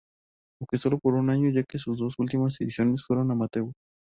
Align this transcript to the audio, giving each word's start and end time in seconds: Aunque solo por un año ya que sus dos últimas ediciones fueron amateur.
Aunque 0.59 0.79
solo 0.79 0.97
por 0.97 1.13
un 1.13 1.29
año 1.29 1.51
ya 1.51 1.61
que 1.61 1.77
sus 1.77 1.99
dos 1.99 2.15
últimas 2.17 2.59
ediciones 2.59 3.03
fueron 3.05 3.29
amateur. 3.29 3.71